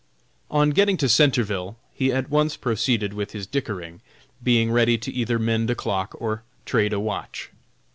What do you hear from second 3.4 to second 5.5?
"dickering," being ready to either